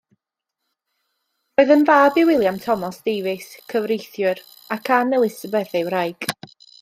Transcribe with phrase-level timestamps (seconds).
[1.59, 4.41] Roedd yn fab i William Thomas Davies, cyfreithiwr,
[4.77, 6.29] ac Anne Elizabeth ei wraig.